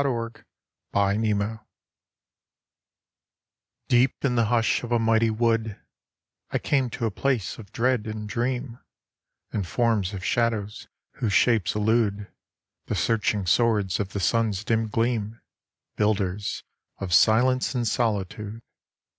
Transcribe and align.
THE 0.01 0.05
FOREST 0.09 0.43
OF 0.95 1.21
SHADOWS 1.43 1.59
Deep 3.87 4.25
in 4.25 4.33
the 4.33 4.45
hush 4.45 4.81
of 4.81 4.91
a 4.91 4.97
mighty 4.97 5.29
wood 5.29 5.79
I 6.49 6.57
came 6.57 6.89
to 6.89 7.05
a 7.05 7.11
place 7.11 7.59
of 7.59 7.71
dread 7.71 8.07
and 8.07 8.27
dream, 8.27 8.79
And 9.51 9.67
forms 9.67 10.13
of 10.15 10.25
shadows, 10.25 10.87
whose 11.17 11.33
shapes 11.33 11.75
elude 11.75 12.31
The 12.87 12.95
searching 12.95 13.45
swords 13.45 13.99
of 13.99 14.13
the 14.13 14.19
sun's 14.19 14.63
dim 14.63 14.87
gleam, 14.87 15.39
Builders 15.97 16.63
of 16.97 17.13
silence 17.13 17.75
and 17.75 17.87
solitude. 17.87 18.63